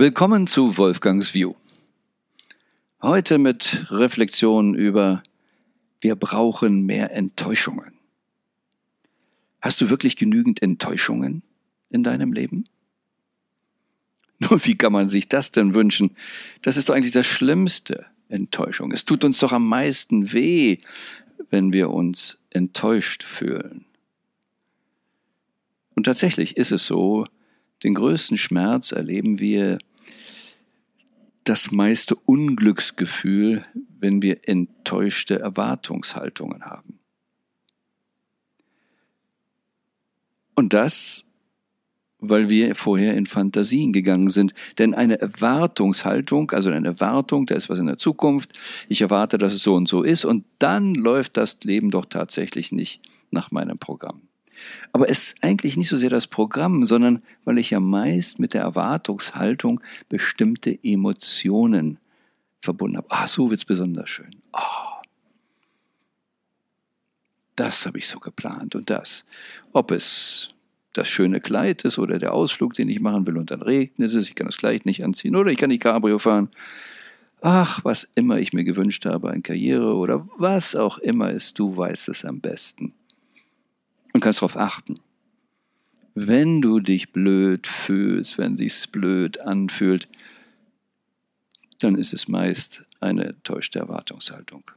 Willkommen 0.00 0.46
zu 0.46 0.76
Wolfgangs 0.76 1.34
View. 1.34 1.54
Heute 3.02 3.38
mit 3.38 3.86
Reflexionen 3.90 4.76
über 4.76 5.24
Wir 6.00 6.14
brauchen 6.14 6.86
mehr 6.86 7.10
Enttäuschungen. 7.10 7.98
Hast 9.60 9.80
du 9.80 9.90
wirklich 9.90 10.14
genügend 10.14 10.62
Enttäuschungen 10.62 11.42
in 11.90 12.04
deinem 12.04 12.32
Leben? 12.32 12.62
Nur 14.38 14.64
wie 14.64 14.76
kann 14.76 14.92
man 14.92 15.08
sich 15.08 15.26
das 15.26 15.50
denn 15.50 15.74
wünschen? 15.74 16.16
Das 16.62 16.76
ist 16.76 16.88
doch 16.88 16.94
eigentlich 16.94 17.10
das 17.10 17.26
Schlimmste, 17.26 18.06
Enttäuschung. 18.28 18.92
Es 18.92 19.04
tut 19.04 19.24
uns 19.24 19.40
doch 19.40 19.50
am 19.50 19.66
meisten 19.66 20.32
weh, 20.32 20.78
wenn 21.50 21.72
wir 21.72 21.90
uns 21.90 22.38
enttäuscht 22.50 23.24
fühlen. 23.24 23.84
Und 25.96 26.04
tatsächlich 26.04 26.56
ist 26.56 26.70
es 26.70 26.86
so, 26.86 27.24
den 27.82 27.94
größten 27.94 28.36
Schmerz 28.36 28.92
erleben 28.92 29.40
wir 29.40 29.78
das 31.48 31.70
meiste 31.70 32.14
Unglücksgefühl, 32.14 33.64
wenn 33.98 34.22
wir 34.22 34.48
enttäuschte 34.48 35.38
Erwartungshaltungen 35.38 36.64
haben. 36.64 36.98
Und 40.54 40.74
das, 40.74 41.24
weil 42.18 42.50
wir 42.50 42.74
vorher 42.74 43.14
in 43.14 43.26
Fantasien 43.26 43.92
gegangen 43.92 44.28
sind. 44.28 44.52
Denn 44.78 44.92
eine 44.92 45.20
Erwartungshaltung, 45.20 46.50
also 46.50 46.70
eine 46.70 46.88
Erwartung, 46.88 47.46
da 47.46 47.54
ist 47.54 47.68
was 47.68 47.78
in 47.78 47.86
der 47.86 47.96
Zukunft, 47.96 48.52
ich 48.88 49.00
erwarte, 49.00 49.38
dass 49.38 49.54
es 49.54 49.62
so 49.62 49.74
und 49.74 49.88
so 49.88 50.02
ist, 50.02 50.24
und 50.24 50.44
dann 50.58 50.94
läuft 50.94 51.36
das 51.36 51.62
Leben 51.62 51.90
doch 51.90 52.06
tatsächlich 52.06 52.72
nicht 52.72 53.00
nach 53.30 53.52
meinem 53.52 53.78
Programm. 53.78 54.27
Aber 54.92 55.08
es 55.08 55.32
ist 55.32 55.44
eigentlich 55.44 55.76
nicht 55.76 55.88
so 55.88 55.96
sehr 55.96 56.10
das 56.10 56.26
Programm, 56.26 56.84
sondern 56.84 57.22
weil 57.44 57.58
ich 57.58 57.70
ja 57.70 57.80
meist 57.80 58.38
mit 58.38 58.54
der 58.54 58.62
Erwartungshaltung 58.62 59.80
bestimmte 60.08 60.78
Emotionen 60.82 61.98
verbunden 62.60 62.96
habe. 62.96 63.08
Ah, 63.10 63.26
so 63.26 63.50
wird's 63.50 63.64
besonders 63.64 64.10
schön. 64.10 64.30
Ah, 64.52 65.00
das 67.58 67.86
habe 67.86 67.98
ich 67.98 68.06
so 68.06 68.20
geplant 68.20 68.74
und 68.76 68.88
das. 68.88 69.24
Ob 69.72 69.90
es 69.90 70.50
das 70.92 71.08
schöne 71.08 71.40
Kleid 71.40 71.84
ist 71.84 71.98
oder 71.98 72.18
der 72.18 72.32
Ausflug, 72.32 72.74
den 72.74 72.88
ich 72.88 73.00
machen 73.00 73.26
will 73.26 73.36
und 73.36 73.50
dann 73.50 73.62
regnet 73.62 74.14
es, 74.14 74.28
ich 74.28 74.34
kann 74.34 74.46
das 74.46 74.56
Kleid 74.56 74.86
nicht 74.86 75.04
anziehen 75.04 75.36
oder 75.36 75.50
ich 75.50 75.58
kann 75.58 75.70
die 75.70 75.78
Cabrio 75.78 76.18
fahren. 76.18 76.48
Ach, 77.40 77.80
was 77.84 78.08
immer 78.14 78.38
ich 78.38 78.52
mir 78.52 78.64
gewünscht 78.64 79.06
habe 79.06 79.30
an 79.30 79.42
Karriere 79.42 79.94
oder 79.94 80.28
was 80.38 80.74
auch 80.74 80.98
immer 80.98 81.30
ist, 81.30 81.58
du 81.58 81.76
weißt 81.76 82.08
es 82.08 82.24
am 82.24 82.40
besten 82.40 82.94
und 84.18 84.22
kannst 84.22 84.40
darauf 84.40 84.56
achten. 84.56 84.96
Wenn 86.16 86.60
du 86.60 86.80
dich 86.80 87.12
blöd 87.12 87.68
fühlst, 87.68 88.36
wenn 88.36 88.56
sich's 88.56 88.88
blöd 88.88 89.40
anfühlt, 89.40 90.08
dann 91.78 91.94
ist 91.94 92.12
es 92.12 92.26
meist 92.26 92.82
eine 92.98 93.40
täuschte 93.44 93.78
Erwartungshaltung. 93.78 94.68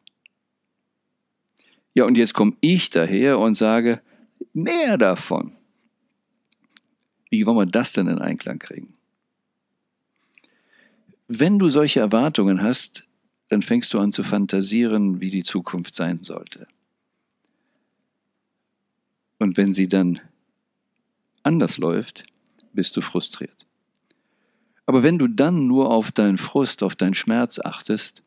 Ja, 1.95 2.05
und 2.05 2.19
jetzt 2.19 2.35
komme 2.35 2.53
ich 2.61 2.91
daher 2.91 3.39
und 3.39 3.55
sage, 3.55 4.03
mehr 4.53 4.99
davon. 4.99 5.53
Wie 7.31 7.47
wollen 7.47 7.57
wir 7.57 7.65
das 7.65 7.93
denn 7.93 8.05
in 8.05 8.19
Einklang 8.19 8.59
kriegen? 8.59 8.93
Wenn 11.27 11.57
du 11.57 11.69
solche 11.69 11.99
Erwartungen 11.99 12.61
hast, 12.61 13.07
dann 13.47 13.63
fängst 13.63 13.91
du 13.95 13.99
an 13.99 14.11
zu 14.11 14.21
fantasieren, 14.21 15.19
wie 15.19 15.31
die 15.31 15.43
Zukunft 15.43 15.95
sein 15.95 16.19
sollte. 16.19 16.67
Und 19.41 19.57
wenn 19.57 19.73
sie 19.73 19.87
dann 19.87 20.19
anders 21.41 21.79
läuft, 21.79 22.25
bist 22.73 22.95
du 22.95 23.01
frustriert. 23.01 23.65
Aber 24.85 25.01
wenn 25.01 25.17
du 25.17 25.27
dann 25.27 25.65
nur 25.65 25.89
auf 25.89 26.11
deinen 26.11 26.37
Frust, 26.37 26.83
auf 26.83 26.95
deinen 26.95 27.15
Schmerz 27.15 27.57
achtest, 27.57 28.21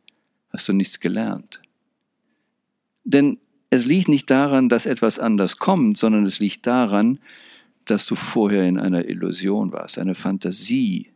hast 0.50 0.66
du 0.66 0.72
nichts 0.72 0.98
gelernt. 0.98 1.62
Denn 3.04 3.38
es 3.70 3.84
liegt 3.84 4.08
nicht 4.08 4.28
daran, 4.28 4.68
dass 4.68 4.86
etwas 4.86 5.20
anders 5.20 5.58
kommt, 5.58 5.98
sondern 5.98 6.26
es 6.26 6.40
liegt 6.40 6.66
daran, 6.66 7.20
dass 7.86 8.06
du 8.06 8.16
vorher 8.16 8.64
in 8.64 8.76
einer 8.76 9.08
Illusion 9.08 9.70
warst, 9.70 10.00
eine 10.00 10.16
Fantasie, 10.16 11.12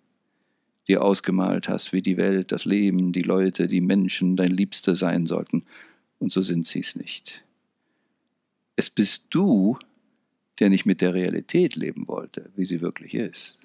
die 0.86 0.96
ausgemalt 0.96 1.68
hast, 1.68 1.92
wie 1.92 2.02
die 2.02 2.18
Welt, 2.18 2.52
das 2.52 2.66
Leben, 2.66 3.10
die 3.10 3.22
Leute, 3.22 3.66
die 3.66 3.80
Menschen 3.80 4.36
dein 4.36 4.52
Liebster 4.52 4.94
sein 4.94 5.26
sollten. 5.26 5.64
Und 6.20 6.30
so 6.30 6.40
sind 6.40 6.68
sie 6.68 6.78
es 6.78 6.94
nicht. 6.94 7.42
Es 8.76 8.90
bist 8.90 9.24
du, 9.30 9.76
der 10.60 10.70
nicht 10.70 10.86
mit 10.86 11.00
der 11.00 11.14
Realität 11.14 11.76
leben 11.76 12.08
wollte, 12.08 12.50
wie 12.56 12.64
sie 12.64 12.80
wirklich 12.80 13.14
ist. 13.14 13.58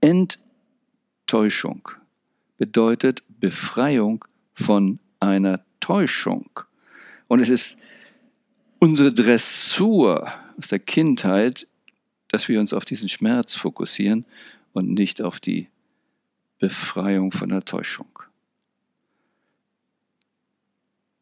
Enttäuschung 0.00 1.88
bedeutet 2.58 3.22
Befreiung 3.40 4.24
von 4.52 4.98
einer 5.18 5.60
Täuschung. 5.80 6.50
Und 7.28 7.40
es 7.40 7.48
ist 7.48 7.78
unsere 8.78 9.12
Dressur 9.12 10.32
aus 10.58 10.68
der 10.68 10.78
Kindheit, 10.78 11.66
dass 12.28 12.48
wir 12.48 12.60
uns 12.60 12.72
auf 12.72 12.84
diesen 12.84 13.08
Schmerz 13.08 13.54
fokussieren 13.54 14.24
und 14.72 14.92
nicht 14.92 15.22
auf 15.22 15.40
die 15.40 15.68
Befreiung 16.58 17.32
von 17.32 17.48
der 17.48 17.64
Täuschung. 17.64 18.06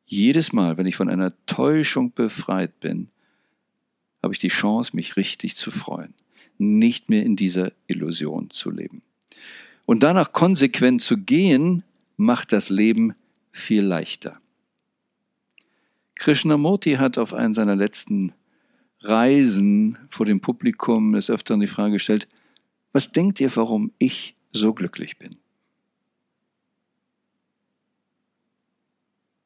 Jedes 0.06 0.52
Mal, 0.52 0.76
wenn 0.76 0.86
ich 0.86 0.96
von 0.96 1.08
einer 1.08 1.32
Täuschung 1.46 2.12
befreit 2.12 2.80
bin, 2.80 3.10
habe 4.28 4.34
ich 4.34 4.40
die 4.40 4.48
Chance, 4.48 4.94
mich 4.94 5.16
richtig 5.16 5.56
zu 5.56 5.70
freuen, 5.70 6.12
nicht 6.58 7.08
mehr 7.08 7.22
in 7.22 7.34
dieser 7.34 7.72
Illusion 7.86 8.50
zu 8.50 8.68
leben. 8.70 9.00
Und 9.86 10.02
danach 10.02 10.32
konsequent 10.32 11.00
zu 11.00 11.16
gehen, 11.16 11.82
macht 12.18 12.52
das 12.52 12.68
Leben 12.68 13.14
viel 13.52 13.82
leichter. 13.82 14.38
Krishnamurti 16.14 16.96
hat 16.96 17.16
auf 17.16 17.32
einen 17.32 17.54
seiner 17.54 17.74
letzten 17.74 18.34
Reisen 19.00 19.96
vor 20.10 20.26
dem 20.26 20.40
Publikum 20.40 21.14
des 21.14 21.30
Öfteren 21.30 21.60
die 21.60 21.66
Frage 21.66 21.94
gestellt, 21.94 22.28
was 22.92 23.12
denkt 23.12 23.40
ihr, 23.40 23.54
warum 23.56 23.92
ich 23.98 24.34
so 24.52 24.74
glücklich 24.74 25.16
bin? 25.16 25.36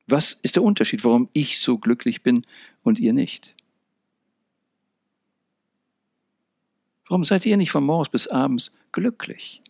Was 0.09 0.33
ist 0.43 0.57
der 0.57 0.65
Unterschied, 0.65 1.05
warum 1.05 1.29
ich 1.35 1.61
so 1.61 1.79
glücklich 1.79 2.23
bin 2.23 2.43
und 2.83 2.99
ihr 2.99 3.13
nicht? 3.13 3.55
Warum 7.09 7.25
seid 7.25 7.45
ihr 7.47 7.57
nicht 7.57 7.71
von 7.71 7.85
morgens 7.85 8.09
bis 8.09 8.27
abends 8.27 8.73
glücklich? 8.93 9.61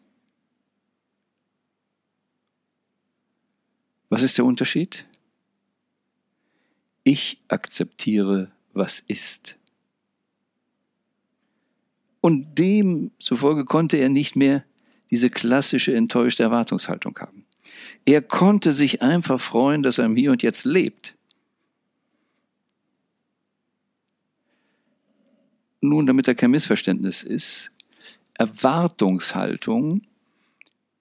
Was 4.08 4.22
ist 4.22 4.36
der 4.36 4.44
Unterschied? 4.44 5.06
Ich 7.02 7.38
akzeptiere, 7.48 8.52
was 8.74 9.00
ist. 9.00 9.56
Und 12.20 12.58
demzufolge 12.58 13.64
konnte 13.64 13.96
er 13.96 14.08
nicht 14.08 14.36
mehr 14.36 14.64
diese 15.10 15.28
klassische 15.28 15.94
enttäuschte 15.94 16.42
Erwartungshaltung 16.42 17.18
haben. 17.18 17.44
Er 18.04 18.22
konnte 18.22 18.72
sich 18.72 19.02
einfach 19.02 19.40
freuen, 19.40 19.82
dass 19.82 19.98
er 19.98 20.06
im 20.06 20.14
Hier 20.16 20.30
und 20.30 20.42
Jetzt 20.42 20.64
lebt. 20.64 21.16
Nun, 25.82 26.06
damit 26.06 26.28
da 26.28 26.34
kein 26.34 26.52
Missverständnis 26.52 27.24
ist, 27.24 27.72
Erwartungshaltungen 28.34 30.06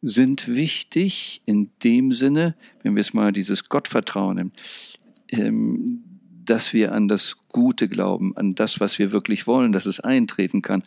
sind 0.02 0.48
wichtig 0.48 1.42
in 1.46 1.70
dem 1.84 2.12
Sinne, 2.12 2.56
wenn 2.82 2.96
wir 2.96 3.02
es 3.02 3.14
mal 3.14 3.32
dieses 3.32 3.70
Gottvertrauen 3.70 4.36
nehmen, 4.36 4.54
ähm, 5.30 6.04
dass 6.44 6.74
wir 6.74 6.94
an 6.94 7.08
das 7.08 7.38
Gute 7.50 7.88
glauben, 7.88 8.36
an 8.36 8.56
das, 8.56 8.80
was 8.80 8.98
wir 8.98 9.12
wirklich 9.12 9.46
wollen, 9.46 9.72
dass 9.72 9.86
es 9.86 10.00
eintreten 10.00 10.64
kann. 10.64 10.84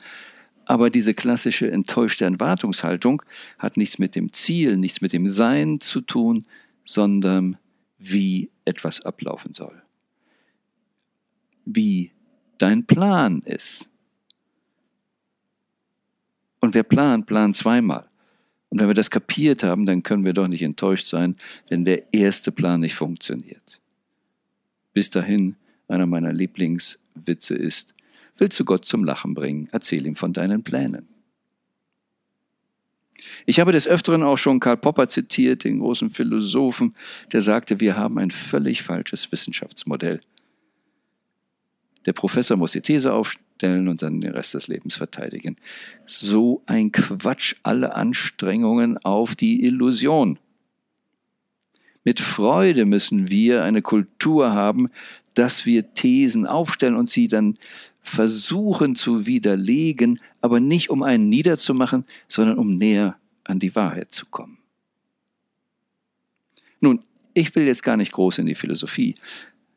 Aber 0.65 0.91
diese 0.91 1.15
klassische 1.15 1.71
enttäuschte 1.71 2.25
Erwartungshaltung 2.25 3.22
hat 3.59 3.76
nichts 3.76 4.00
mit 4.00 4.17
dem 4.17 4.32
Ziel, 4.32 4.76
nichts 4.76 5.02
mit 5.02 5.12
dem 5.12 5.29
Sein 5.29 5.81
zu 5.81 6.00
tun, 6.00 6.43
sondern 6.85 7.58
wie 7.97 8.50
etwas 8.64 9.02
ablaufen 9.02 9.52
soll. 9.52 9.81
Wie 11.64 12.13
dein 12.58 12.86
Plan 12.86 13.42
ist. 13.42 13.90
Und 16.60 16.74
wer 16.74 16.82
plant, 16.82 17.26
plant 17.26 17.56
zweimal. 17.56 18.08
Und 18.70 18.80
wenn 18.80 18.88
wir 18.88 18.94
das 18.94 19.10
kapiert 19.10 19.62
haben, 19.62 19.86
dann 19.86 20.02
können 20.02 20.24
wir 20.24 20.32
doch 20.32 20.48
nicht 20.48 20.62
enttäuscht 20.62 21.08
sein, 21.08 21.36
wenn 21.68 21.84
der 21.84 22.12
erste 22.12 22.50
Plan 22.50 22.80
nicht 22.80 22.94
funktioniert. 22.94 23.80
Bis 24.92 25.10
dahin, 25.10 25.56
einer 25.88 26.06
meiner 26.06 26.32
Lieblingswitze 26.32 27.54
ist, 27.54 27.92
willst 28.36 28.58
du 28.58 28.64
Gott 28.64 28.84
zum 28.84 29.04
Lachen 29.04 29.34
bringen, 29.34 29.68
erzähl 29.72 30.06
ihm 30.06 30.14
von 30.14 30.32
deinen 30.32 30.62
Plänen. 30.62 31.08
Ich 33.46 33.60
habe 33.60 33.72
des 33.72 33.86
Öfteren 33.86 34.22
auch 34.22 34.38
schon 34.38 34.60
Karl 34.60 34.76
Popper 34.76 35.08
zitiert, 35.08 35.64
den 35.64 35.80
großen 35.80 36.10
Philosophen, 36.10 36.94
der 37.32 37.42
sagte, 37.42 37.80
wir 37.80 37.96
haben 37.96 38.18
ein 38.18 38.30
völlig 38.30 38.82
falsches 38.82 39.30
Wissenschaftsmodell. 39.30 40.20
Der 42.06 42.12
Professor 42.12 42.56
muss 42.56 42.72
die 42.72 42.80
These 42.80 43.12
stellen 43.56 43.88
und 43.88 44.02
dann 44.02 44.20
den 44.20 44.32
Rest 44.32 44.54
des 44.54 44.68
Lebens 44.68 44.96
verteidigen. 44.96 45.56
So 46.06 46.62
ein 46.66 46.92
Quatsch, 46.92 47.54
alle 47.62 47.94
Anstrengungen 47.94 48.98
auf 48.98 49.36
die 49.36 49.64
Illusion. 49.64 50.38
Mit 52.04 52.20
Freude 52.20 52.84
müssen 52.84 53.30
wir 53.30 53.64
eine 53.64 53.80
Kultur 53.80 54.52
haben, 54.52 54.90
dass 55.32 55.64
wir 55.64 55.94
Thesen 55.94 56.46
aufstellen 56.46 56.96
und 56.96 57.08
sie 57.08 57.28
dann 57.28 57.54
versuchen 58.02 58.94
zu 58.94 59.26
widerlegen, 59.26 60.20
aber 60.42 60.60
nicht 60.60 60.90
um 60.90 61.02
einen 61.02 61.28
niederzumachen, 61.28 62.04
sondern 62.28 62.58
um 62.58 62.74
näher 62.74 63.16
an 63.44 63.58
die 63.58 63.74
Wahrheit 63.74 64.12
zu 64.12 64.26
kommen. 64.26 64.58
Nun, 66.80 67.02
ich 67.32 67.54
will 67.54 67.66
jetzt 67.66 67.82
gar 67.82 67.96
nicht 67.96 68.12
groß 68.12 68.38
in 68.38 68.46
die 68.46 68.54
Philosophie. 68.54 69.14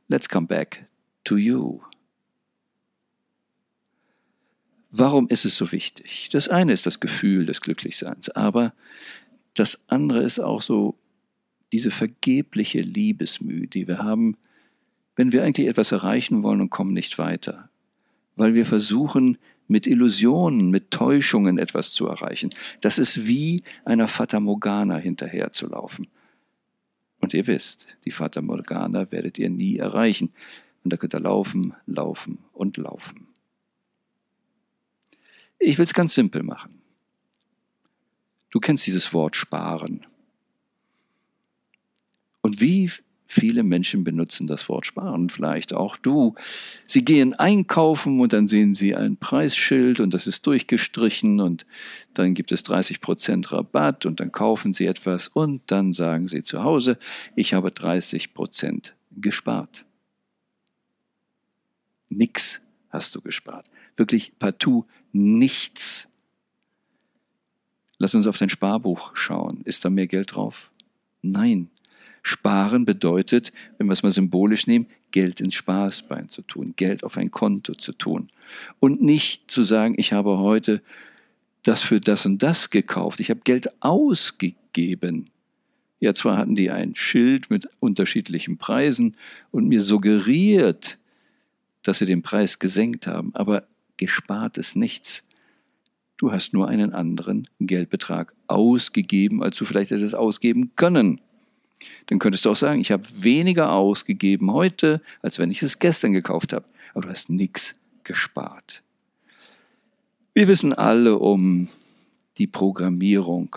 Let's 0.09 0.27
come 0.27 0.47
back 0.47 0.85
to 1.23 1.37
you. 1.37 1.79
Warum 4.89 5.27
ist 5.27 5.45
es 5.45 5.57
so 5.57 5.71
wichtig? 5.71 6.29
Das 6.31 6.47
eine 6.47 6.71
ist 6.71 6.85
das 6.85 6.99
Gefühl 6.99 7.45
des 7.45 7.61
Glücklichseins, 7.61 8.29
aber 8.29 8.73
das 9.53 9.89
andere 9.89 10.23
ist 10.23 10.39
auch 10.39 10.61
so 10.61 10.97
diese 11.73 11.91
vergebliche 11.91 12.81
Liebesmühe, 12.81 13.67
die 13.67 13.87
wir 13.87 13.99
haben, 13.99 14.37
wenn 15.15 15.31
wir 15.31 15.43
eigentlich 15.43 15.67
etwas 15.67 15.91
erreichen 15.91 16.43
wollen 16.43 16.61
und 16.61 16.69
kommen 16.69 16.93
nicht 16.93 17.17
weiter, 17.17 17.69
weil 18.35 18.53
wir 18.53 18.65
versuchen, 18.65 19.37
mit 19.67 19.85
Illusionen, 19.85 20.69
mit 20.69 20.91
Täuschungen 20.91 21.57
etwas 21.57 21.91
zu 21.91 22.07
erreichen. 22.07 22.51
Das 22.81 22.97
ist 22.97 23.27
wie 23.27 23.63
einer 23.83 24.07
Fata 24.07 24.39
Morgana 24.39 24.97
hinterherzulaufen. 24.97 26.07
Und 27.19 27.33
ihr 27.33 27.47
wisst, 27.47 27.87
die 28.05 28.11
Fata 28.11 28.41
Morgana 28.41 29.11
werdet 29.11 29.37
ihr 29.37 29.49
nie 29.49 29.77
erreichen. 29.77 30.31
Und 30.83 30.93
da 30.93 30.97
könnt 30.97 31.13
ihr 31.13 31.19
laufen, 31.19 31.73
laufen 31.85 32.39
und 32.53 32.77
laufen. 32.77 33.26
Ich 35.59 35.77
will 35.77 35.85
es 35.85 35.93
ganz 35.93 36.13
simpel 36.13 36.43
machen. 36.43 36.71
Du 38.49 38.59
kennst 38.59 38.87
dieses 38.87 39.13
Wort 39.13 39.35
sparen. 39.35 40.05
Und 42.41 42.61
wie 42.61 42.89
viele 43.27 43.63
Menschen 43.63 44.03
benutzen 44.03 44.47
das 44.47 44.69
Wort 44.69 44.85
sparen, 44.85 45.29
vielleicht 45.29 45.73
auch 45.73 45.97
du. 45.97 46.35
Sie 46.87 47.03
gehen 47.03 47.33
einkaufen 47.33 48.19
und 48.21 48.33
dann 48.33 48.47
sehen 48.47 48.73
sie 48.73 48.95
ein 48.95 49.17
Preisschild 49.17 49.99
und 49.99 50.13
das 50.13 50.27
ist 50.27 50.47
durchgestrichen 50.47 51.41
und 51.41 51.65
dann 52.13 52.33
gibt 52.33 52.51
es 52.51 52.63
30 52.63 53.01
Prozent 53.01 53.51
Rabatt 53.51 54.05
und 54.05 54.19
dann 54.19 54.31
kaufen 54.31 54.73
sie 54.73 54.85
etwas 54.85 55.27
und 55.27 55.63
dann 55.67 55.93
sagen 55.93 56.27
sie 56.27 56.41
zu 56.41 56.63
Hause, 56.63 56.97
ich 57.35 57.53
habe 57.53 57.71
30 57.71 58.33
Prozent 58.33 58.95
gespart. 59.11 59.85
Nix 62.09 62.61
hast 62.97 63.15
du 63.15 63.21
gespart. 63.21 63.69
Wirklich 63.95 64.33
partout 64.39 64.85
nichts. 65.13 66.09
Lass 67.99 68.15
uns 68.15 68.27
auf 68.27 68.37
dein 68.37 68.49
Sparbuch 68.49 69.15
schauen. 69.15 69.61
Ist 69.63 69.85
da 69.85 69.89
mehr 69.89 70.07
Geld 70.07 70.35
drauf? 70.35 70.71
Nein. 71.21 71.69
Sparen 72.23 72.85
bedeutet, 72.85 73.53
wenn 73.77 73.87
wir 73.87 73.93
es 73.93 74.03
mal 74.03 74.11
symbolisch 74.11 74.67
nehmen, 74.67 74.87
Geld 75.11 75.39
ins 75.39 75.53
Spaßbein 75.53 76.27
zu 76.27 76.41
tun, 76.41 76.73
Geld 76.75 77.03
auf 77.03 77.15
ein 77.15 77.31
Konto 77.31 77.73
zu 77.75 77.93
tun. 77.93 78.27
Und 78.79 79.01
nicht 79.01 79.49
zu 79.49 79.63
sagen, 79.63 79.95
ich 79.97 80.11
habe 80.11 80.39
heute 80.39 80.81
das 81.63 81.83
für 81.83 81.99
das 81.99 82.25
und 82.25 82.43
das 82.43 82.69
gekauft. 82.69 83.19
Ich 83.19 83.29
habe 83.29 83.41
Geld 83.43 83.69
ausgegeben. 83.81 85.29
Ja, 85.99 86.13
zwar 86.13 86.37
hatten 86.37 86.55
die 86.55 86.69
ein 86.69 86.95
Schild 86.95 87.49
mit 87.49 87.69
unterschiedlichen 87.79 88.57
Preisen 88.57 89.15
und 89.51 89.67
mir 89.67 89.81
suggeriert, 89.81 90.97
dass 91.87 91.99
sie 91.99 92.05
den 92.05 92.21
Preis 92.21 92.59
gesenkt 92.59 93.07
haben, 93.07 93.33
aber 93.33 93.63
gespart 93.97 94.57
ist 94.57 94.75
nichts. 94.75 95.23
Du 96.17 96.31
hast 96.31 96.53
nur 96.53 96.67
einen 96.67 96.93
anderen 96.93 97.47
Geldbetrag 97.59 98.33
ausgegeben, 98.47 99.43
als 99.43 99.57
du 99.57 99.65
vielleicht 99.65 99.91
hättest 99.91 100.15
ausgeben 100.15 100.71
können. 100.75 101.21
Dann 102.07 102.19
könntest 102.19 102.45
du 102.45 102.49
auch 102.49 102.55
sagen, 102.55 102.81
ich 102.81 102.91
habe 102.91 103.03
weniger 103.21 103.71
ausgegeben 103.71 104.51
heute, 104.51 105.01
als 105.21 105.37
wenn 105.37 105.51
ich 105.51 105.61
es 105.61 105.77
gestern 105.77 106.13
gekauft 106.13 106.53
habe. 106.53 106.65
Aber 106.93 107.03
du 107.03 107.09
hast 107.09 107.29
nichts 107.29 107.75
gespart. 108.03 108.81
Wir 110.33 110.47
wissen 110.47 110.73
alle 110.73 111.17
um 111.19 111.67
die 112.37 112.47
Programmierung 112.47 113.55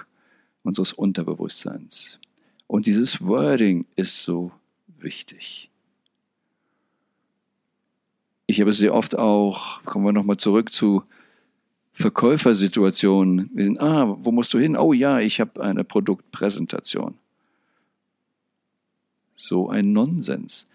unseres 0.62 0.92
Unterbewusstseins. 0.92 2.18
Und 2.66 2.86
dieses 2.86 3.24
Wording 3.24 3.86
ist 3.96 4.22
so 4.22 4.52
wichtig. 4.98 5.69
Ich 8.50 8.60
habe 8.60 8.72
sehr 8.72 8.94
oft 8.94 9.16
auch, 9.16 9.80
kommen 9.84 10.04
wir 10.04 10.12
nochmal 10.12 10.36
zurück 10.36 10.72
zu 10.72 11.04
Verkäufersituationen. 11.92 13.48
Wir 13.54 13.64
sind, 13.64 13.80
ah, 13.80 14.16
wo 14.22 14.32
musst 14.32 14.52
du 14.52 14.58
hin? 14.58 14.76
Oh 14.76 14.92
ja, 14.92 15.20
ich 15.20 15.40
habe 15.40 15.62
eine 15.62 15.84
Produktpräsentation. 15.84 17.14
So 19.36 19.68
ein 19.68 19.92
Nonsens. 19.92 20.66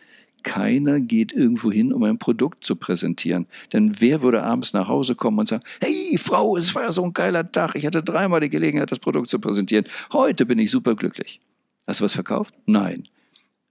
Keiner 0.41 1.01
geht 1.01 1.33
irgendwo 1.33 1.69
hin, 1.69 1.91
um 1.91 2.03
ein 2.03 2.17
Produkt 2.17 2.63
zu 2.63 2.77
präsentieren. 2.77 3.45
Denn 3.73 3.99
wer 3.99 4.21
würde 4.21 4.43
abends 4.43 4.71
nach 4.71 4.87
Hause 4.87 5.15
kommen 5.15 5.39
und 5.39 5.49
sagen, 5.49 5.63
hey 5.81 6.17
Frau, 6.17 6.55
es 6.55 6.73
war 6.75 6.83
ja 6.83 6.93
so 6.93 7.03
ein 7.03 7.11
geiler 7.11 7.51
Tag, 7.51 7.75
ich 7.75 7.85
hatte 7.85 8.03
dreimal 8.03 8.39
die 8.39 8.49
Gelegenheit, 8.49 8.89
das 8.89 8.99
Produkt 8.99 9.29
zu 9.29 9.39
präsentieren. 9.39 9.83
Heute 10.13 10.45
bin 10.45 10.59
ich 10.59 10.71
superglücklich. 10.71 11.41
Hast 11.87 11.99
du 11.99 12.05
was 12.05 12.13
verkauft? 12.13 12.53
Nein. 12.67 13.09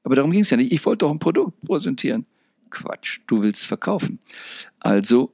Aber 0.02 0.14
darum 0.14 0.30
ging 0.30 0.42
es 0.42 0.50
ja 0.50 0.58
nicht. 0.58 0.72
Ich 0.72 0.84
wollte 0.84 1.06
doch 1.06 1.10
ein 1.10 1.18
Produkt 1.18 1.58
präsentieren. 1.62 2.26
Quatsch, 2.74 3.20
du 3.26 3.42
willst 3.42 3.66
verkaufen. 3.66 4.18
Also, 4.80 5.32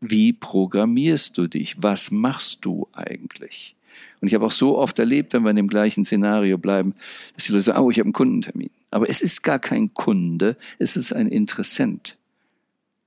wie 0.00 0.32
programmierst 0.32 1.36
du 1.38 1.46
dich? 1.46 1.82
Was 1.82 2.10
machst 2.10 2.64
du 2.64 2.86
eigentlich? 2.92 3.74
Und 4.20 4.28
ich 4.28 4.34
habe 4.34 4.44
auch 4.44 4.52
so 4.52 4.76
oft 4.76 4.98
erlebt, 4.98 5.32
wenn 5.32 5.42
wir 5.42 5.50
in 5.50 5.56
dem 5.56 5.68
gleichen 5.68 6.04
Szenario 6.04 6.58
bleiben, 6.58 6.94
dass 7.34 7.46
die 7.46 7.52
Leute 7.52 7.62
sagen, 7.62 7.80
oh, 7.80 7.90
ich 7.90 7.98
habe 7.98 8.06
einen 8.06 8.12
Kundentermin. 8.12 8.70
Aber 8.90 9.08
es 9.08 9.22
ist 9.22 9.42
gar 9.42 9.58
kein 9.58 9.94
Kunde, 9.94 10.56
es 10.78 10.96
ist 10.96 11.12
ein 11.12 11.28
Interessent. 11.28 12.16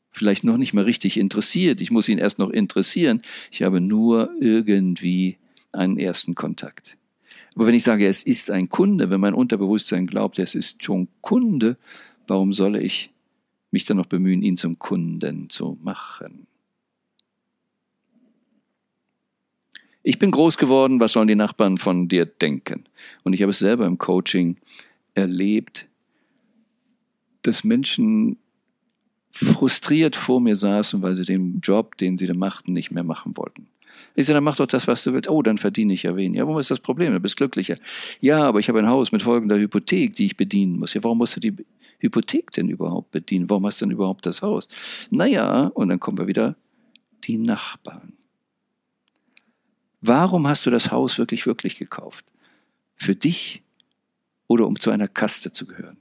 Vielleicht 0.10 0.44
noch 0.44 0.58
nicht 0.58 0.74
mal 0.74 0.84
richtig 0.84 1.18
interessiert, 1.18 1.82
ich 1.82 1.92
muss 1.92 2.10
ihn 2.10 2.18
erst 2.18 2.40
noch 2.40 2.50
interessieren. 2.50 3.22
Ich 3.52 3.62
habe 3.62 3.80
nur 3.80 4.32
irgendwie 4.40 5.38
einen 5.72 6.00
ersten 6.00 6.34
Kontakt. 6.34 6.98
Aber 7.56 7.68
wenn 7.68 7.76
ich 7.76 7.84
sage, 7.84 8.08
es 8.08 8.24
ist 8.24 8.52
ein 8.52 8.70
Kunde, 8.70 9.10
wenn 9.10 9.20
mein 9.20 9.34
Unterbewusstsein 9.34 10.08
glaubt, 10.08 10.40
es 10.40 10.56
ist 10.56 10.84
schon 10.84 11.08
Kunde, 11.22 11.76
Warum 12.30 12.54
soll 12.54 12.76
ich 12.76 13.12
mich 13.72 13.86
dann 13.86 13.98
noch 13.98 14.06
bemühen, 14.06 14.42
ihn 14.42 14.58
zum 14.58 14.78
Kunden 14.78 15.50
zu 15.50 15.78
machen? 15.82 16.48
Ich 20.04 20.18
bin 20.20 20.32
groß 20.32 20.58
geworden, 20.58 21.00
was 21.00 21.14
sollen 21.14 21.28
die 21.28 21.36
Nachbarn 21.36 21.78
von 21.78 22.08
dir 22.08 22.26
denken? 22.26 22.86
Und 23.24 23.34
ich 23.34 23.42
habe 23.42 23.50
es 23.50 23.60
selber 23.60 23.86
im 23.86 23.98
Coaching 23.98 24.58
erlebt, 25.14 25.88
dass 27.42 27.64
Menschen 27.64 28.38
frustriert 29.32 30.16
vor 30.16 30.40
mir 30.40 30.56
saßen, 30.56 31.02
weil 31.02 31.16
sie 31.16 31.26
den 31.26 31.60
Job, 31.62 31.98
den 31.98 32.18
sie 32.18 32.28
da 32.28 32.34
machten, 32.34 32.74
nicht 32.74 32.92
mehr 32.92 33.04
machen 33.04 33.38
wollten. 33.38 33.68
Ich 34.16 34.26
sage, 34.26 34.36
dann 34.36 34.44
mach 34.44 34.56
doch 34.56 34.68
das, 34.68 34.88
was 34.88 35.04
du 35.04 35.14
willst. 35.14 35.30
Oh, 35.30 35.42
dann 35.42 35.58
verdiene 35.58 35.94
ich 35.94 36.04
ja 36.04 36.16
weniger. 36.16 36.44
Ja, 36.44 36.48
warum 36.48 36.60
ist 36.60 36.72
das 36.72 36.80
Problem? 36.80 37.14
Du 37.14 37.20
bist 37.20 37.38
glücklicher. 37.38 37.78
Ja, 38.22 38.44
aber 38.44 38.60
ich 38.60 38.70
habe 38.70 38.80
ein 38.80 38.88
Haus 38.88 39.12
mit 39.12 39.22
folgender 39.22 39.58
Hypothek, 39.58 40.16
die 40.16 40.26
ich 40.26 40.38
bedienen 40.38 40.80
muss. 40.80 40.94
Ja, 40.94 41.04
warum 41.04 41.18
musst 41.18 41.36
du 41.36 41.40
die 41.40 41.56
Hypothek 42.00 42.52
denn 42.52 42.70
überhaupt 42.70 43.12
bedienen? 43.12 43.50
Warum 43.50 43.66
hast 43.66 43.82
du 43.82 43.86
denn 43.86 43.92
überhaupt 43.92 44.26
das 44.26 44.42
Haus? 44.42 44.68
Naja, 45.12 45.68
und 45.68 45.90
dann 45.90 46.00
kommen 46.00 46.18
wir 46.18 46.28
wieder, 46.28 46.56
die 47.26 47.38
Nachbarn. 47.38 48.14
Warum 50.02 50.48
hast 50.48 50.66
du 50.66 50.70
das 50.70 50.92
Haus 50.92 51.18
wirklich, 51.18 51.46
wirklich 51.46 51.78
gekauft? 51.78 52.26
Für 52.96 53.16
dich 53.16 53.62
oder 54.48 54.66
um 54.66 54.80
zu 54.80 54.92
einer 54.92 55.08
Kaste 55.08 55.52
zu 55.52 55.66
gehören? 55.66 55.98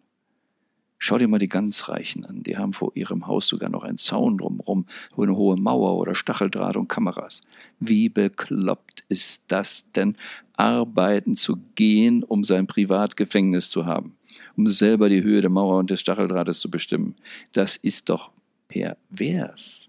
Schau 0.98 1.16
dir 1.16 1.28
mal 1.28 1.38
die 1.38 1.48
ganz 1.48 1.88
Reichen 1.88 2.24
an. 2.24 2.42
Die 2.42 2.56
haben 2.56 2.72
vor 2.72 2.92
ihrem 2.94 3.26
Haus 3.26 3.46
sogar 3.46 3.70
noch 3.70 3.84
einen 3.84 3.98
Zaun 3.98 4.36
drumherum, 4.36 4.86
eine 5.16 5.36
hohe 5.36 5.56
Mauer 5.56 5.96
oder 5.96 6.14
Stacheldraht 6.14 6.76
und 6.76 6.88
Kameras. 6.88 7.42
Wie 7.78 8.08
bekloppt 8.08 9.04
ist 9.08 9.44
das 9.48 9.90
denn, 9.92 10.16
arbeiten 10.54 11.36
zu 11.36 11.56
gehen, 11.76 12.24
um 12.24 12.42
sein 12.44 12.66
Privatgefängnis 12.66 13.70
zu 13.70 13.86
haben? 13.86 14.18
um 14.56 14.68
selber 14.68 15.08
die 15.08 15.22
Höhe 15.22 15.40
der 15.40 15.50
Mauer 15.50 15.78
und 15.78 15.90
des 15.90 16.00
Stacheldrahtes 16.00 16.60
zu 16.60 16.70
bestimmen. 16.70 17.14
Das 17.52 17.76
ist 17.76 18.08
doch 18.08 18.32
pervers. 18.66 19.88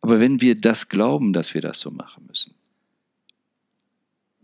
Aber 0.00 0.20
wenn 0.20 0.40
wir 0.40 0.58
das 0.58 0.88
glauben, 0.88 1.32
dass 1.32 1.52
wir 1.52 1.60
das 1.60 1.80
so 1.80 1.90
machen 1.90 2.26
müssen, 2.26 2.54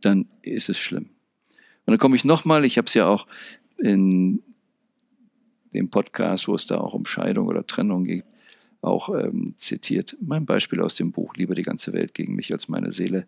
dann 0.01 0.29
ist 0.43 0.69
es 0.69 0.79
schlimm. 0.79 1.11
Und 1.87 1.93
dann 1.93 1.99
komme 1.99 2.17
ich 2.17 2.25
nochmal, 2.25 2.65
ich 2.65 2.79
habe 2.79 2.87
es 2.87 2.95
ja 2.95 3.07
auch 3.07 3.27
in 3.81 4.43
dem 5.75 5.91
Podcast, 5.91 6.49
wo 6.49 6.55
es 6.55 6.67
da 6.67 6.79
auch 6.79 6.95
um 6.95 7.07
Scheidung 7.07 7.49
oder 7.49 7.67
Trennung 7.67 8.05
geht, 8.05 8.25
auch 8.81 9.09
ähm, 9.09 9.55
zitiert. 9.57 10.17
Mein 10.21 10.47
Beispiel 10.47 10.81
aus 10.81 10.95
dem 10.95 11.13
Buch 11.13 11.35
Lieber 11.37 11.55
die 11.55 11.63
ganze 11.63 11.93
Welt 11.93 12.15
gegen 12.15 12.35
mich 12.35 12.53
als 12.53 12.69
meine 12.69 12.93
Seele 12.93 13.27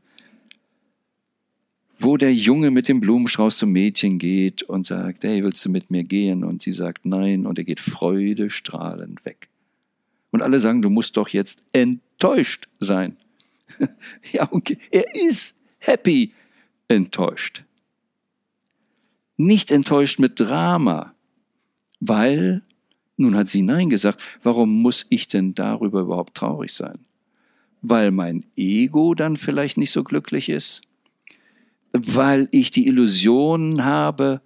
wo 1.98 2.16
der 2.16 2.32
Junge 2.32 2.70
mit 2.70 2.88
dem 2.88 3.00
Blumenstrauß 3.00 3.58
zum 3.58 3.72
Mädchen 3.72 4.18
geht 4.18 4.62
und 4.62 4.86
sagt, 4.86 5.24
hey, 5.24 5.42
willst 5.42 5.64
du 5.64 5.68
mit 5.68 5.90
mir 5.90 6.04
gehen? 6.04 6.44
Und 6.44 6.62
sie 6.62 6.72
sagt 6.72 7.04
nein 7.04 7.44
und 7.44 7.58
er 7.58 7.64
geht 7.64 7.80
freudestrahlend 7.80 9.24
weg. 9.24 9.48
Und 10.30 10.42
alle 10.42 10.60
sagen, 10.60 10.80
du 10.80 10.90
musst 10.90 11.16
doch 11.16 11.28
jetzt 11.28 11.62
enttäuscht 11.72 12.68
sein. 12.78 13.16
ja, 14.32 14.48
okay. 14.52 14.78
Er 14.90 15.12
ist 15.14 15.56
happy 15.78 16.32
enttäuscht. 16.86 17.64
Nicht 19.40 19.70
enttäuscht 19.70 20.18
mit 20.18 20.40
Drama, 20.40 21.14
weil, 22.00 22.60
nun 23.16 23.36
hat 23.36 23.48
sie 23.48 23.62
Nein 23.62 23.88
gesagt, 23.88 24.20
warum 24.42 24.82
muss 24.82 25.06
ich 25.10 25.28
denn 25.28 25.54
darüber 25.54 26.00
überhaupt 26.00 26.36
traurig 26.36 26.72
sein? 26.72 26.98
Weil 27.80 28.10
mein 28.10 28.44
Ego 28.56 29.14
dann 29.14 29.36
vielleicht 29.36 29.78
nicht 29.78 29.92
so 29.92 30.02
glücklich 30.02 30.48
ist? 30.48 30.82
Weil 31.92 32.48
ich 32.50 32.72
die 32.72 32.88
Illusion 32.88 33.84
habe, 33.84 34.42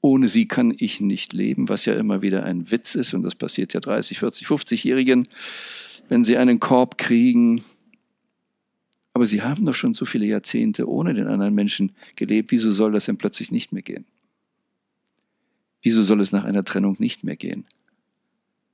ohne 0.00 0.28
sie 0.28 0.48
kann 0.48 0.74
ich 0.76 1.02
nicht 1.02 1.34
leben, 1.34 1.68
was 1.68 1.84
ja 1.84 1.92
immer 1.92 2.22
wieder 2.22 2.44
ein 2.44 2.70
Witz 2.70 2.94
ist 2.94 3.12
und 3.12 3.24
das 3.24 3.34
passiert 3.34 3.74
ja 3.74 3.80
30, 3.80 4.18
40, 4.18 4.46
50-Jährigen, 4.46 5.28
wenn 6.08 6.24
sie 6.24 6.38
einen 6.38 6.60
Korb 6.60 6.96
kriegen, 6.96 7.62
aber 9.18 9.26
sie 9.26 9.42
haben 9.42 9.66
doch 9.66 9.74
schon 9.74 9.94
so 9.94 10.04
viele 10.04 10.26
Jahrzehnte 10.26 10.88
ohne 10.88 11.12
den 11.12 11.26
anderen 11.26 11.52
Menschen 11.52 11.90
gelebt. 12.14 12.52
Wieso 12.52 12.70
soll 12.70 12.92
das 12.92 13.06
denn 13.06 13.16
plötzlich 13.16 13.50
nicht 13.50 13.72
mehr 13.72 13.82
gehen? 13.82 14.04
Wieso 15.82 16.04
soll 16.04 16.20
es 16.20 16.30
nach 16.30 16.44
einer 16.44 16.62
Trennung 16.62 16.94
nicht 17.00 17.24
mehr 17.24 17.34
gehen? 17.34 17.64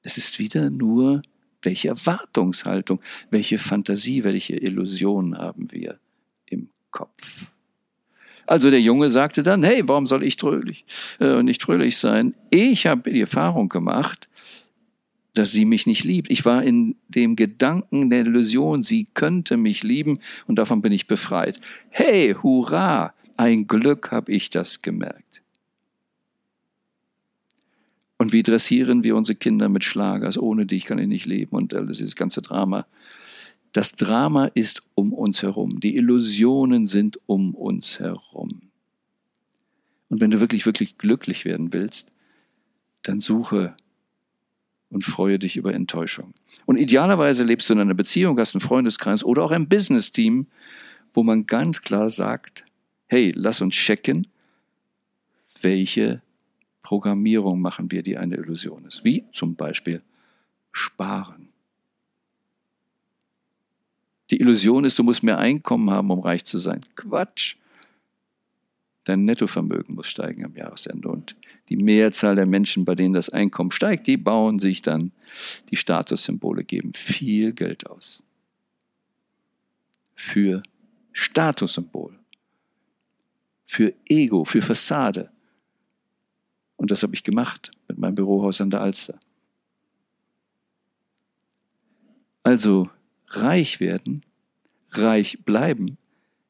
Es 0.03 0.19
ist 0.19 0.39
wieder 0.39 0.69
nur, 0.69 1.23
welche 1.63 1.89
Erwartungshaltung, 1.89 3.01
welche 3.31 3.57
Fantasie, 3.57 4.23
welche 4.23 4.55
Illusion 4.57 5.35
haben 5.35 5.73
wir 5.73 5.99
im 6.45 6.69
Kopf. 6.91 7.47
Also 8.47 8.69
der 8.69 8.83
Junge 8.83 9.09
sagte 9.09 9.43
dann, 9.43 9.63
hey, 9.63 9.83
warum 9.89 10.07
soll 10.07 10.25
ich 10.25 10.37
fröhlich, 10.37 10.85
äh, 11.21 11.43
nicht 11.43 11.63
fröhlich 11.63 11.97
sein? 11.97 12.35
Ich 12.51 12.87
habe 12.87 13.11
die 13.11 13.23
Erfahrung 13.23 13.71
gemacht, 13.71 14.29
dass 15.35 15.53
sie 15.53 15.65
mich 15.65 15.87
nicht 15.87 16.05
liebt. 16.05 16.31
Ich 16.31 16.45
war 16.45 16.63
in 16.63 16.97
dem 17.09 17.37
Gedanken 17.37 18.09
der 18.09 18.21
Illusion, 18.21 18.83
sie 18.83 19.07
könnte 19.15 19.57
mich 19.57 19.83
lieben 19.83 20.19
und 20.47 20.57
davon 20.57 20.81
bin 20.81 20.93
ich 20.93 21.07
befreit. 21.07 21.61
Hey, 21.91 22.35
hurra, 22.41 23.13
ein 23.37 23.67
Glück 23.67 24.13
habe 24.13 24.33
ich 24.33 24.51
das 24.51 24.81
gemerkt. 24.81 25.43
Und 28.17 28.33
wie 28.33 28.45
dressieren 28.45 29.03
wir 29.03 29.17
unsere 29.17 29.37
Kinder 29.37 29.69
mit 29.69 29.85
Schlagers? 29.85 30.39
Ohne 30.39 30.67
dich 30.67 30.85
kann 30.85 30.99
ich 30.99 31.09
nicht 31.09 31.27
leben 31.27 31.57
und 31.57 31.75
alles 31.75 31.99
dieses 31.99 32.15
ganze 32.15 32.41
Drama. 32.41 32.87
Das 33.73 33.93
Drama 33.93 34.47
ist 34.55 34.83
um 34.95 35.13
uns 35.13 35.43
herum. 35.43 35.81
Die 35.81 35.97
Illusionen 35.97 36.87
sind 36.87 37.19
um 37.27 37.55
uns 37.57 37.99
herum. 37.99 38.63
Und 40.09 40.21
wenn 40.21 40.31
du 40.31 40.39
wirklich, 40.39 40.65
wirklich 40.65 40.97
glücklich 40.97 41.45
werden 41.45 41.73
willst, 41.73 42.13
dann 43.03 43.19
suche 43.19 43.75
und 44.95 45.03
freue 45.03 45.41
dich 45.41 45.57
über 45.57 45.75
Enttäuschung. 45.75 46.35
Und 46.67 46.77
idealerweise 46.77 47.43
lebst 47.43 47.69
du 47.69 47.75
in 47.75 47.81
einer 47.81 47.95
Beziehung, 47.95 48.39
hast 48.39 48.55
einen 48.55 48.61
Freundeskreis 48.61 49.25
oder 49.25 49.43
auch 49.43 49.51
ein 49.51 49.69
Business-Team, 49.69 50.47
wo 51.13 51.25
man 51.25 51.47
ganz 51.47 51.83
klar 51.83 52.09
sagt, 52.11 52.63
hey, 53.09 53.33
lass 53.35 53.61
uns 53.61 53.75
checken, 53.75 54.29
welche 55.61 56.23
Programmierung 56.83 57.61
machen 57.61 57.91
wir, 57.91 58.03
die 58.03 58.17
eine 58.17 58.37
Illusion 58.37 58.85
ist. 58.85 59.05
Wie 59.05 59.25
zum 59.33 59.57
Beispiel 59.57 60.01
sparen. 60.71 61.49
Die 64.31 64.41
Illusion 64.41 64.85
ist, 64.85 64.97
du 64.99 65.03
musst 65.03 65.25
mehr 65.25 65.39
Einkommen 65.39 65.91
haben, 65.91 66.11
um 66.11 66.21
reich 66.21 66.45
zu 66.45 66.59
sein. 66.59 66.81
Quatsch. 66.95 67.57
Dein 69.05 69.21
Nettovermögen 69.21 69.95
muss 69.95 70.07
steigen 70.07 70.45
am 70.45 70.57
Jahresende. 70.57 71.09
Und 71.09 71.37
die 71.69 71.77
Mehrzahl 71.77 72.37
der 72.37 72.47
Menschen, 72.47 72.85
bei 72.85 72.95
denen 72.95 73.15
das 73.15 73.29
Einkommen 73.29 73.71
steigt, 73.71 74.07
die 74.07 74.17
bauen 74.17 74.59
sich 74.59 74.83
dann 74.83 75.13
die 75.71 75.77
Statussymbole, 75.77 76.65
geben 76.65 76.93
viel 76.95 77.53
Geld 77.53 77.87
aus. 77.87 78.23
Für 80.15 80.63
Statussymbol. 81.13 82.19
Für 83.67 83.95
Ego, 84.07 84.45
für 84.45 84.63
Fassade. 84.63 85.31
Und 86.77 86.91
das 86.91 87.03
habe 87.03 87.15
ich 87.15 87.25
gemacht 87.25 87.71
mit 87.89 87.99
meinem 87.99 88.15
Bürohaus 88.15 88.61
an 88.61 88.71
der 88.71 88.81
Alster. 88.81 89.19
Also 92.43 92.89
reich 93.29 93.81
werden, 93.81 94.23
reich 94.91 95.45
bleiben, 95.45 95.97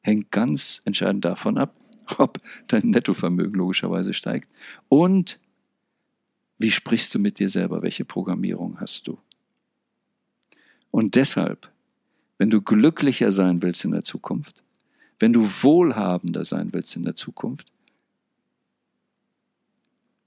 hängt 0.01 0.31
ganz 0.31 0.81
entscheidend 0.83 1.25
davon 1.25 1.57
ab, 1.57 1.73
ob 2.17 2.39
dein 2.67 2.89
Nettovermögen 2.89 3.55
logischerweise 3.55 4.13
steigt 4.13 4.49
und 4.89 5.37
wie 6.57 6.71
sprichst 6.71 7.13
du 7.13 7.19
mit 7.19 7.39
dir 7.39 7.49
selber, 7.49 7.81
welche 7.81 8.05
Programmierung 8.05 8.79
hast 8.79 9.07
du. 9.07 9.19
Und 10.91 11.15
deshalb, 11.15 11.69
wenn 12.37 12.49
du 12.49 12.61
glücklicher 12.61 13.31
sein 13.31 13.61
willst 13.61 13.83
in 13.83 13.91
der 13.91 14.03
Zukunft, 14.03 14.63
wenn 15.19 15.33
du 15.33 15.43
wohlhabender 15.43 16.45
sein 16.45 16.73
willst 16.73 16.95
in 16.95 17.03
der 17.03 17.15
Zukunft, 17.15 17.71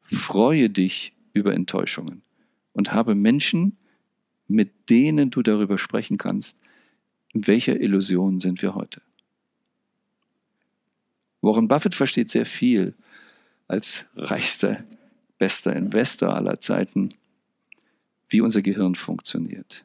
freue 0.02 0.70
dich 0.70 1.14
über 1.32 1.54
Enttäuschungen 1.54 2.23
und 2.73 2.92
habe 2.92 3.14
Menschen, 3.14 3.76
mit 4.47 4.90
denen 4.90 5.30
du 5.30 5.42
darüber 5.42 5.78
sprechen 5.78 6.18
kannst, 6.18 6.58
in 7.32 7.47
welcher 7.47 7.80
Illusion 7.80 8.40
sind 8.40 8.62
wir 8.62 8.75
heute. 8.75 9.02
Warren 11.40 11.68
Buffett 11.68 11.95
versteht 11.95 12.30
sehr 12.30 12.47
viel 12.47 12.95
als 13.68 14.07
reichster, 14.16 14.85
bester 15.38 15.75
Investor 15.76 16.35
aller 16.35 16.61
Zeiten, 16.61 17.11
wie 18.28 18.40
unser 18.40 18.62
Gehirn 18.62 18.95
funktioniert. 18.95 19.85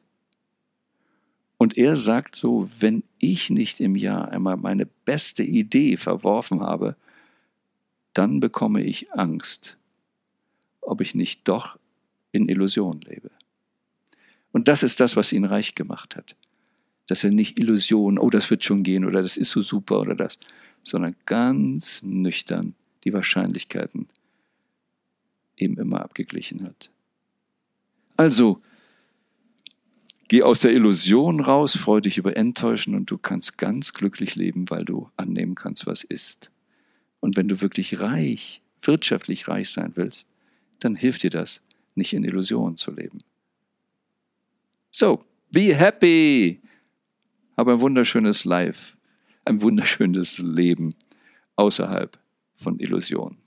Und 1.58 1.78
er 1.78 1.96
sagt 1.96 2.36
so, 2.36 2.68
wenn 2.80 3.04
ich 3.20 3.50
nicht 3.50 3.80
im 3.80 3.96
Jahr 3.96 4.30
einmal 4.30 4.58
meine 4.58 4.86
beste 4.86 5.44
Idee 5.44 5.98
verworfen 5.98 6.62
habe, 6.62 6.96
dann 8.14 8.40
bekomme 8.40 8.84
ich 8.84 9.12
Angst, 9.14 9.78
ob 10.82 11.02
ich 11.02 11.16
nicht 11.16 11.48
doch 11.48 11.80
in 12.32 12.50
Illusion 12.50 13.00
lebe. 13.02 13.32
Und 14.52 14.68
das 14.68 14.84
ist 14.84 15.00
das, 15.00 15.16
was 15.16 15.32
ihn 15.32 15.46
reich 15.46 15.74
gemacht 15.76 16.16
hat. 16.16 16.36
Dass 17.08 17.24
er 17.24 17.32
nicht 17.32 17.60
Illusionen, 17.60 18.20
oh, 18.20 18.30
das 18.30 18.50
wird 18.50 18.64
schon 18.64 18.84
gehen 18.84 19.06
oder 19.06 19.22
das 19.22 19.38
ist 19.38 19.52
so 19.52 19.62
super 19.62 20.00
oder 20.02 20.16
das, 20.16 20.38
sondern 20.84 21.16
ganz 21.26 22.04
nüchtern 22.04 22.76
die 23.04 23.14
Wahrscheinlichkeiten 23.14 24.08
eben 25.58 25.78
immer 25.78 26.02
abgeglichen 26.02 26.64
hat. 26.64 26.90
Also, 28.18 28.62
geh 30.28 30.44
aus 30.44 30.62
der 30.62 30.72
Illusion 30.72 31.40
raus, 31.40 31.76
freu 31.76 32.02
dich 32.02 32.18
über 32.18 32.36
Enttäuschen 32.38 32.96
und 32.96 33.10
du 33.10 33.18
kannst 33.18 33.58
ganz 33.58 33.94
glücklich 33.94 34.36
leben, 34.36 34.70
weil 34.70 34.86
du 34.86 35.10
annehmen 35.18 35.56
kannst, 35.56 35.86
was 35.86 36.04
ist. 36.04 36.52
Und 37.20 37.38
wenn 37.38 37.48
du 37.48 37.62
wirklich 37.62 38.00
reich, 38.00 38.62
wirtschaftlich 38.82 39.48
reich 39.48 39.70
sein 39.70 39.94
willst, 39.96 40.30
dann 40.80 40.96
hilft 40.96 41.24
dir 41.24 41.30
das, 41.30 41.62
nicht 41.96 42.14
in 42.14 42.24
Illusionen 42.24 42.78
zu 42.78 42.92
leben. 42.92 43.20
So, 44.92 45.24
be 45.52 45.76
happy! 45.76 46.60
Habe 47.56 47.74
ein 47.74 47.80
wunderschönes 47.80 48.46
Life, 48.46 48.93
ein 49.46 49.62
wunderschönes 49.62 50.40
Leben 50.40 50.96
außerhalb 51.56 52.18
von 52.56 52.80
Illusionen. 52.80 53.43